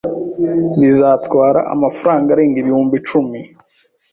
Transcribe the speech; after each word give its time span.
Bizatwara 0.79 1.59
amafaranga 1.73 2.27
arenga 2.31 2.57
ibihumbi 2.63 2.95
icumi. 3.01 3.39